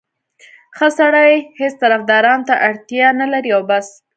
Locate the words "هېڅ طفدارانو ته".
1.59-2.53